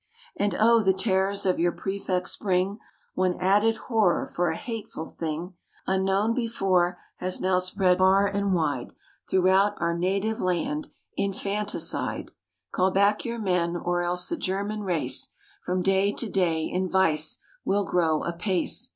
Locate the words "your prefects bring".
1.59-2.79